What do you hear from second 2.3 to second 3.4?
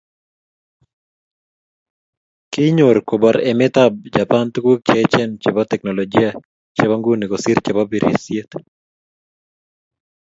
Kinyor kobor